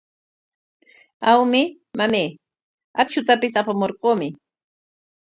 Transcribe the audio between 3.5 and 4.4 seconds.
apamurquumi.